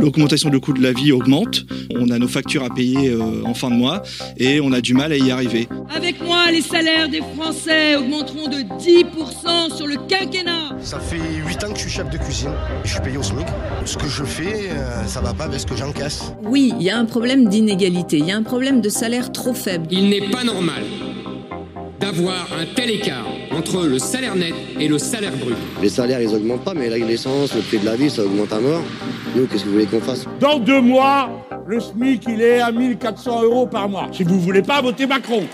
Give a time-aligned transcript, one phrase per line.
[0.00, 1.64] L'augmentation du coût de la vie augmente,
[1.94, 4.02] on a nos factures à payer euh, en fin de mois
[4.36, 5.68] et on a du mal à y arriver.
[5.94, 10.76] Avec moi, les salaires des Français augmenteront de 10% sur le quinquennat.
[10.80, 12.52] Ça fait 8 ans que je suis chef de cuisine
[12.84, 13.46] et je suis payé au SMIC.
[13.84, 16.32] Ce que je fais, euh, ça va pas avec ce que j'encaisse.
[16.44, 19.54] Oui, il y a un problème d'inégalité, il y a un problème de salaire trop
[19.54, 19.86] faible.
[19.90, 20.84] Il n'est pas normal
[22.00, 25.56] d'avoir un tel écart entre le salaire net et le salaire brut.
[25.82, 28.60] Les salaires, ils augmentent pas, mais l'essence, le prix de la vie, ça augmente à
[28.60, 28.82] mort.
[29.38, 31.30] Nous, qu'est-ce que vous voulez qu'on fasse Dans deux mois,
[31.64, 34.08] le SMIC, il est à 1400 euros par mois.
[34.10, 35.46] Si vous voulez pas, votez Macron.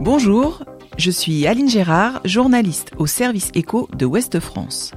[0.00, 0.64] Bonjour,
[0.98, 4.90] je suis Aline Gérard, journaliste au service éco de Ouest France.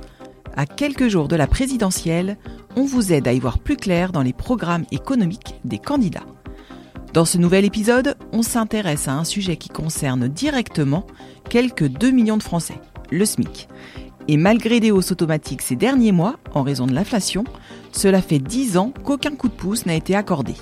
[0.56, 2.38] À quelques jours de la présidentielle,
[2.76, 6.26] on vous aide à y voir plus clair dans les programmes économiques des candidats.
[7.14, 11.06] Dans ce nouvel épisode, on s'intéresse à un sujet qui concerne directement
[11.52, 12.80] quelques 2 millions de Français,
[13.12, 13.68] le SMIC.
[14.30, 17.46] Et malgré des hausses automatiques ces derniers mois, en raison de l'inflation,
[17.92, 20.54] cela fait 10 ans qu'aucun coup de pouce n'a été accordé.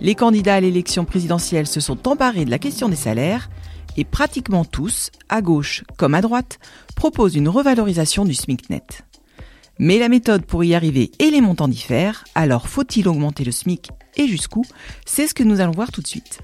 [0.00, 3.50] Les candidats à l'élection présidentielle se sont emparés de la question des salaires
[3.96, 6.58] et pratiquement tous, à gauche comme à droite,
[6.94, 9.04] proposent une revalorisation du SMIC net.
[9.78, 13.90] Mais la méthode pour y arriver et les montants diffèrent, alors faut-il augmenter le SMIC
[14.16, 14.62] et jusqu'où?
[15.06, 16.40] C'est ce que nous allons voir tout de suite.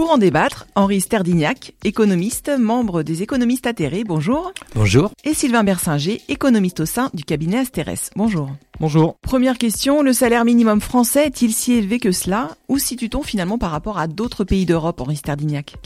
[0.00, 4.50] Pour en débattre, Henri Sterdignac, économiste, membre des économistes atterrés, bonjour.
[4.74, 5.10] Bonjour.
[5.24, 8.48] Et Sylvain Bersinger, économiste au sein du cabinet Asterès, bonjour.
[8.80, 9.16] Bonjour.
[9.20, 12.56] Première question, le salaire minimum français est-il si élevé que cela?
[12.68, 15.76] Ou situe-t-on finalement par rapport à d'autres pays d'Europe, Henri Sterdignac?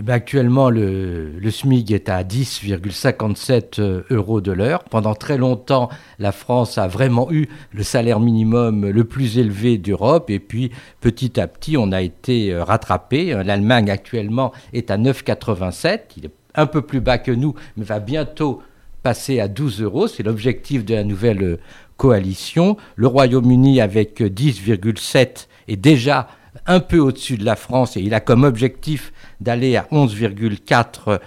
[0.00, 4.84] Eh bien, actuellement, le, le, SMIC est à 10,57 euh, euros de l'heure.
[4.84, 5.88] Pendant très longtemps,
[6.20, 10.30] la France a vraiment eu le salaire minimum le plus élevé d'Europe.
[10.30, 13.42] Et puis, petit à petit, on a été euh, rattrapé.
[13.44, 16.00] L'Allemagne, actuellement, est à 9,87.
[16.16, 18.62] Il est un peu plus bas que nous, mais va bientôt
[19.02, 20.06] passer à 12 euros.
[20.06, 21.60] C'est l'objectif de la nouvelle euh,
[21.96, 22.76] coalition.
[22.94, 26.28] Le Royaume-Uni, avec 10,7, est déjà
[26.66, 31.18] un peu au-dessus de la France et il a comme objectif d'aller à 11,4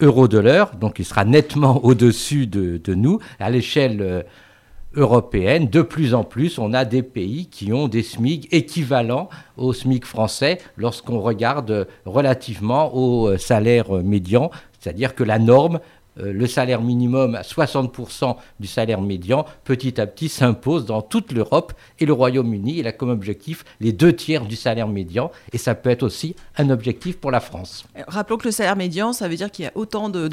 [0.00, 3.18] euros de l'heure, donc il sera nettement au-dessus de, nous.
[3.38, 4.22] À l'échelle euh,
[4.94, 9.72] européenne, de plus en plus, on a des pays qui ont des SMIC équivalents au
[9.72, 14.50] SMIC français lorsqu'on regarde relativement au euh, salaire médian,
[14.80, 15.80] c'est-à-dire que la norme euh,
[16.18, 21.72] le salaire minimum à 60% du salaire médian, petit à petit s'impose dans toute l'Europe
[21.98, 22.78] et le Royaume-Uni.
[22.78, 26.34] Il a comme objectif les deux tiers du salaire médian et ça peut être aussi
[26.56, 27.84] un objectif pour la France.
[27.96, 30.28] Euh, rappelons que le salaire médian, ça veut dire qu'il y a autant de,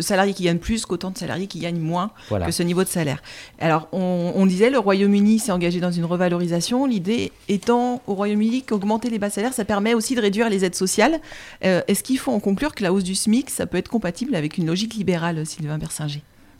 [0.00, 2.10] salariés qui gagnent plus qu'autant de salariés qui gagnent moins
[2.44, 3.22] que ce niveau de salaire.
[3.58, 6.86] Alors, on, disait, le Royaume-Uni s'est engagé dans une revalorisation.
[6.86, 10.74] L'idée étant au Royaume-Uni qu'augmenter les bas salaires, ça permet aussi de réduire les aides
[10.74, 11.20] sociales.
[11.64, 14.34] Euh, est-ce qu'il faut en conclure que la hausse du SMIC, ça peut être compatible
[14.34, 15.15] avec une logique libérale?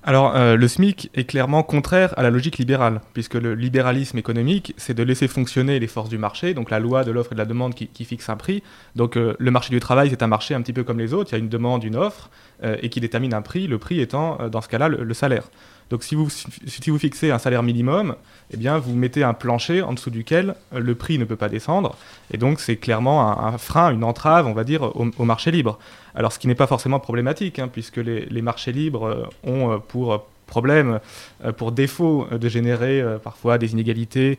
[0.08, 4.72] Alors, euh, le SMIC est clairement contraire à la logique libérale, puisque le libéralisme économique,
[4.76, 7.40] c'est de laisser fonctionner les forces du marché, donc la loi de l'offre et de
[7.40, 8.62] la demande qui, fixe un prix.
[8.94, 11.30] Donc, euh, le marché du travail, c'est un marché un petit peu comme les autres,
[11.32, 12.30] il y a une demande, une offre,
[12.62, 15.50] euh, et qui détermine un prix, le prix étant, dans ce cas-là, le, salaire.
[15.90, 18.16] Donc, si vous, si vous fixez un salaire minimum,
[18.52, 21.96] eh bien, vous mettez un plancher en dessous duquel le prix ne peut pas descendre,
[22.32, 25.78] et donc c'est clairement un, frein, une entrave, on va dire, au marché libre.
[26.16, 29.78] Alors, ce qui n'est pas forcément problématique, hein, puisque les, marchés libres euh, ont euh,
[29.78, 31.00] pour problème,
[31.44, 34.38] euh, pour défaut de générer parfois des inégalités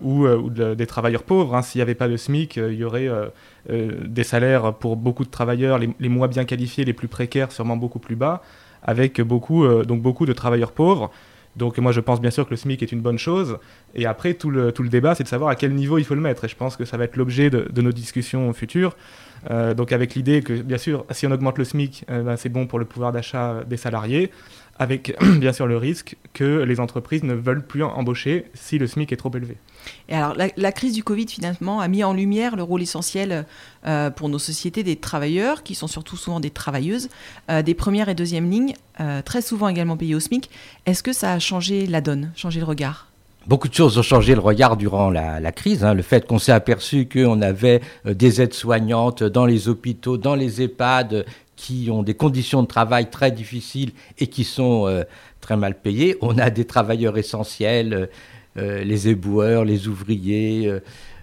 [0.00, 1.54] ou, des travailleurs pauvres.
[1.54, 1.62] Hein.
[1.62, 3.10] S'il n'y avait pas de SMIC, il y aurait
[3.68, 7.98] des salaires pour beaucoup de travailleurs, les, moins bien qualifiés, les plus précaires, sûrement beaucoup
[7.98, 8.42] plus bas,
[8.84, 11.10] avec beaucoup, donc beaucoup de travailleurs pauvres.
[11.56, 13.58] Donc moi je pense bien sûr que le SMIC est une bonne chose.
[13.94, 16.14] Et après tout le, tout le débat c'est de savoir à quel niveau il faut
[16.14, 16.44] le mettre.
[16.44, 18.96] Et je pense que ça va être l'objet de, nos discussions futures.
[19.50, 22.48] Euh, donc avec l'idée que, bien sûr, si on augmente le SMIC, euh, ben, c'est
[22.48, 24.30] bon pour le pouvoir d'achat des salariés,
[24.78, 29.12] avec bien sûr le risque que les entreprises ne veulent plus embaucher si le SMIC
[29.12, 29.56] est trop élevé.
[30.08, 33.46] Et alors la, crise du Covid finalement a mis en lumière le rôle essentiel
[33.86, 37.08] euh, pour nos sociétés des travailleurs, qui sont surtout souvent des travailleuses,
[37.48, 38.74] des premières et deuxièmes lignes,
[39.24, 40.48] très souvent également payées au SMIC.
[40.86, 43.08] Est-ce que ça a changé la donne, changé le regard?
[43.46, 45.84] Beaucoup de choses ont changé le regard durant la, crise.
[45.84, 45.92] Hein.
[45.92, 50.34] Le fait qu'on s'est aperçu qu'on avait euh, des aides soignantes dans les hôpitaux, dans
[50.34, 55.04] les EHPAD, qui ont des conditions de travail très difficiles et qui sont euh,
[55.42, 56.16] très mal payées.
[56.22, 58.08] On a des travailleurs essentiels,
[58.56, 60.72] euh, les éboueurs, les ouvriers.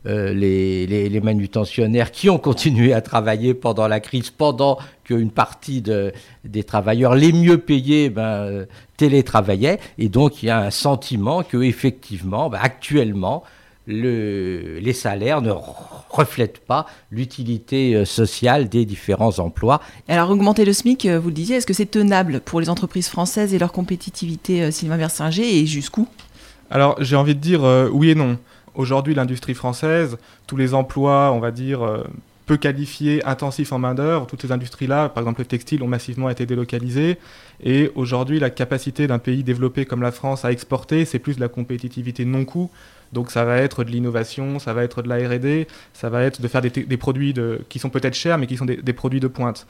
[0.05, 5.83] Les, manutentionnaires qui ont continué à travailler pendant la crise, pendant qu'une partie
[6.43, 8.65] des travailleurs les mieux payés ben,
[8.97, 9.79] télétravaillaient.
[9.97, 13.43] Et donc, il y a un sentiment que, effectivement, bah, actuellement,
[13.87, 15.51] le, les salaires ne
[16.09, 19.81] reflètent pas l'utilité euh, sociale des différents emplois.
[20.07, 23.09] Alors augmenter le SMIC, euh, vous le disiez, est-ce que c'est tenable pour les entreprises
[23.09, 26.07] françaises et leur compétitivité, euh, Sylvain Versinger, et jusqu'où?
[26.69, 28.37] Alors j'ai envie de dire oui et non.
[28.75, 32.05] Aujourd'hui, l'industrie française, tous les emplois, on va dire,
[32.45, 36.45] peu qualifiés, intensifs en main-d'œuvre, toutes ces industries-là, par exemple le textile, ont massivement été
[36.45, 37.17] délocalisées.
[37.63, 41.41] Et aujourd'hui, la capacité d'un pays développé comme la France à exporter, c'est plus de
[41.41, 42.69] la compétitivité non-coût.
[43.13, 46.41] Donc ça va être de l'innovation, ça va être de la R&D, ça va être
[46.41, 47.33] de faire des, produits
[47.69, 49.67] qui sont peut-être chers, mais qui sont des, produits de pointe.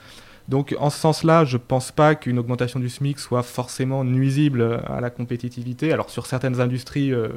[0.47, 4.81] Donc en ce sens-là, je ne pense pas qu'une augmentation du SMIC soit forcément nuisible
[4.87, 5.93] à la compétitivité.
[5.93, 7.29] Alors sur certaines industries euh,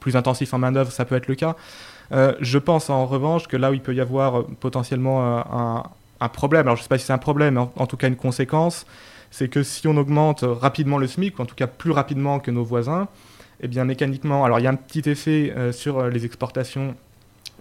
[0.00, 1.56] plus intensives en main-d'œuvre, ça peut être le cas.
[2.12, 5.84] Euh, je pense en revanche que là où il peut y avoir euh, potentiellement
[6.20, 8.08] un, problème, alors je ne sais pas si c'est un problème, mais en, tout cas
[8.08, 8.86] une conséquence,
[9.30, 12.50] c'est que si on augmente rapidement le SMIC, ou en tout cas plus rapidement que
[12.50, 13.08] nos voisins,
[13.60, 16.94] eh bien mécaniquement, alors il y a un petit effet sur les exportations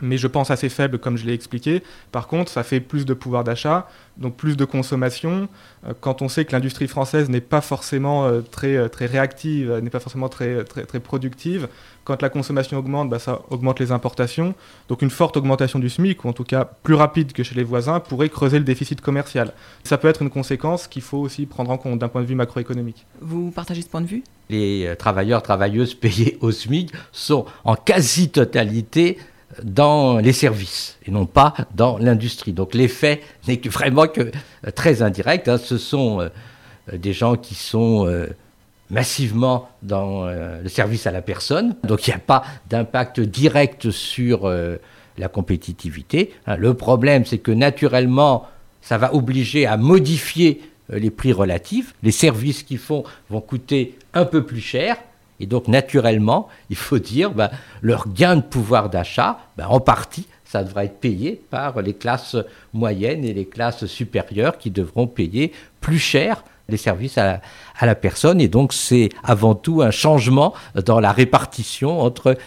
[0.01, 1.83] mais je pense assez faible comme je l'ai expliqué.
[2.12, 3.88] Par contre, ça fait plus de pouvoir d'achat,
[4.18, 5.47] donc plus de consommation.
[5.86, 9.71] Euh, quand on sait que l'industrie française n'est pas forcément euh, très, euh, très réactive,
[9.81, 11.68] n'est pas forcément très, très, très productive,
[12.03, 14.53] quand la consommation augmente, bah, ça augmente les importations.
[14.89, 17.63] Donc une forte augmentation du SMIC, ou en tout cas plus rapide que chez les
[17.63, 19.53] voisins, pourrait creuser le déficit commercial.
[19.83, 22.36] Ça peut être une conséquence qu'il faut aussi prendre en compte d'un point de vue
[22.36, 23.06] macroéconomique.
[23.21, 24.24] Vous partagez ce point de vue?
[24.50, 29.18] Les travailleurs, travailleuses payés au SMIC sont en quasi-totalité
[29.63, 32.54] dans les services et non pas dans l'industrie.
[32.54, 35.48] Donc l'effet n'est vraiment que euh, très indirect.
[35.48, 35.57] Hein.
[35.57, 36.30] Ce sont euh,
[36.98, 38.28] des gens qui sont euh,
[38.90, 41.75] massivement dans le service à la personne.
[41.84, 44.48] Donc il n'y a pas d'impact direct sur
[45.18, 46.31] la compétitivité.
[46.46, 46.56] Hein.
[46.57, 48.48] Le problème, c'est que naturellement,
[48.81, 51.96] ça va obliger à modifier les prix relatifs.
[52.04, 54.98] Les services qu'ils font vont coûter un peu plus cher
[55.39, 57.49] et donc, naturellement, il faut dire, ben,
[57.81, 62.37] leur gain de pouvoir d'achat, ben, en partie, ça devra être payé par les classes
[62.73, 65.51] moyennes et les classes supérieures qui devront payer
[65.81, 67.41] plus cher les services à la,
[67.77, 68.39] à la personne.
[68.39, 70.53] Et donc, c'est avant tout un changement
[70.85, 72.37] dans la répartition entre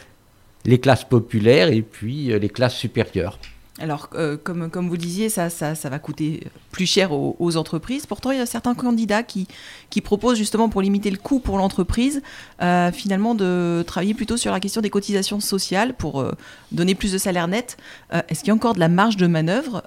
[0.65, 3.39] les classes populaires et puis euh, les classes supérieures.
[3.81, 8.07] Alors, euh, comme, comme vous disiez, ça, ça, ça, va coûter plus cher aux, entreprises.
[8.07, 9.47] Pourtant, il y a certains candidats qui,
[9.91, 12.23] qui proposent justement pour limiter le coût pour l'entreprise,
[12.61, 16.33] euh, finalement de travailler plutôt sur la question des cotisations sociales pour euh,
[16.73, 17.77] donner plus de salaire net.
[18.29, 19.83] Est-ce qu'il y a encore de la marge de manœuvre,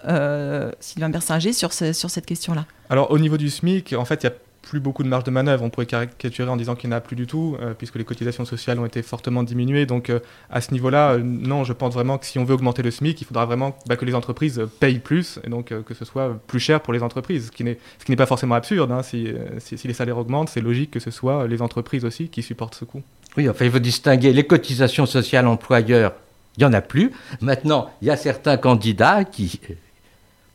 [0.80, 2.66] Sylvain Bersinger, sur, sur cette question-là?
[2.90, 5.32] Alors, au niveau du SMIC, en fait, il y a plus beaucoup de marge de
[5.32, 5.64] manœuvre.
[5.64, 8.04] On pourrait caricaturer en disant qu'il n'y en a plus du tout, euh, puisque les
[8.04, 9.86] cotisations sociales ont été fortement diminuées.
[9.86, 10.20] Donc euh,
[10.50, 13.22] à ce niveau-là, euh, non, je pense vraiment que si on veut augmenter le SMIC,
[13.22, 16.60] il faudra vraiment bah, que les entreprises payent plus, et donc que ce soit plus
[16.60, 18.92] cher pour les entreprises, ce qui n'est pas forcément absurde.
[18.92, 19.04] Hein.
[19.04, 19.28] Si,
[19.60, 22.86] si, les salaires augmentent, c'est logique que ce soit les entreprises aussi qui supportent ce
[22.86, 23.02] coût.
[23.38, 26.14] Oui, enfin, il faut distinguer les cotisations sociales employeurs.
[26.58, 27.12] Il n'y en a plus.
[27.40, 29.60] Maintenant, il y a certains candidats qui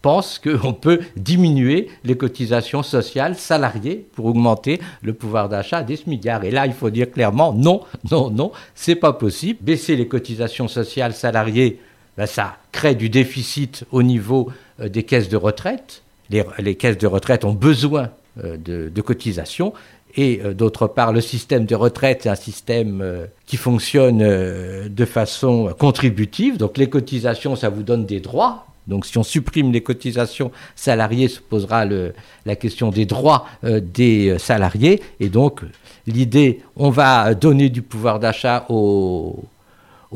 [0.06, 6.44] pense qu'on peut diminuer les cotisations sociales salariées pour augmenter le pouvoir d'achat des smigards.
[6.44, 7.80] Et là, il faut dire clairement non,
[8.12, 9.58] non, non, c'est pas possible.
[9.62, 11.80] Baisser les cotisations sociales salariées,
[12.16, 14.48] ben, ça crée du déficit au niveau
[14.78, 16.04] euh, des caisses de retraite.
[16.30, 18.10] Les, caisses de retraite ont besoin
[18.44, 19.72] euh, de, cotisations.
[20.14, 25.74] Et euh, d'autre part, le système de retraite est un système qui fonctionne de façon
[25.76, 26.58] contributive.
[26.58, 31.28] Donc les cotisations, ça vous donne des droits, donc si on supprime les cotisations salariées,
[31.28, 35.02] se posera la question des droits euh, des euh, salariés.
[35.20, 35.62] Et donc
[36.06, 39.44] l'idée, on va donner du pouvoir d'achat aux,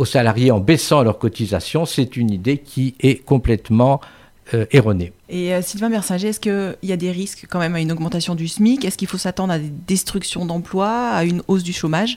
[0.04, 4.00] salariés en baissant leurs cotisations, c'est une idée qui est complètement
[4.54, 5.12] euh, erronée.
[5.28, 8.48] Et Sylvain Bersinger, est-ce qu'il y a des risques quand même à une augmentation du
[8.48, 8.84] SMIC?
[8.84, 12.16] Est-ce qu'il faut s'attendre à des destructions d'emplois, à une hausse du chômage?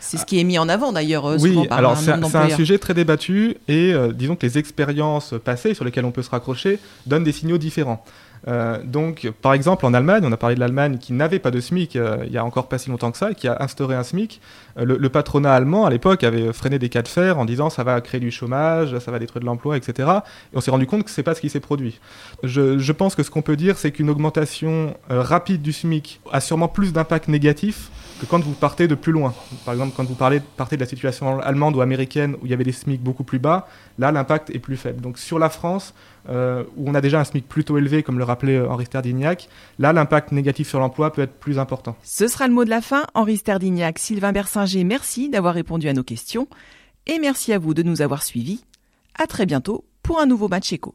[0.00, 2.94] C'est ce qui est mis en avant d'ailleurs euh, oui, alors c'est un, sujet très
[2.94, 7.24] débattu et euh, disons que les expériences passées sur lesquelles on peut se raccrocher donnent
[7.24, 8.04] des signaux différents.
[8.46, 11.58] Euh, donc, par exemple, en Allemagne, on a parlé de l'Allemagne qui n'avait pas de
[11.58, 14.40] SMIC il y a encore pas si longtemps que ça, qui a instauré un SMIC.
[14.76, 18.00] le, patronat allemand, à l'époque, avait freiné des cas de fer en disant ça va
[18.00, 20.08] créer du chômage, ça va détruire de l'emploi, etc.
[20.52, 21.98] Et on s'est rendu compte que c'est pas ce qui s'est produit.
[22.44, 26.40] Je, je, pense que ce qu'on peut dire, c'est qu'une augmentation rapide du SMIC a
[26.40, 27.90] sûrement plus d'impact négatif
[28.20, 29.34] que quand vous partez de plus loin.
[29.64, 32.54] Par exemple, quand vous parlez, partez de la situation allemande ou américaine où il y
[32.54, 35.00] avait des SMIC beaucoup plus bas, là l'impact est plus faible.
[35.00, 35.94] Donc sur la France,
[36.28, 39.48] euh, où on a déjà un SMIC plutôt élevé, comme le rappelait Henri Sterdignac,
[39.78, 41.96] là l'impact négatif sur l'emploi peut être plus important.
[42.02, 43.04] Ce sera le mot de la fin.
[43.14, 46.48] Henri Sterdignac, Sylvain Bersinger, merci d'avoir répondu à nos questions.
[47.06, 48.64] Et merci à vous de nous avoir suivis.
[49.14, 50.94] À très bientôt pour un nouveau match éco.